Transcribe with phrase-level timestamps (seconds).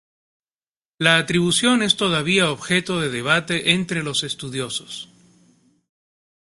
[0.97, 5.09] La atribución es todavía objeto de debate entre los estudiosos.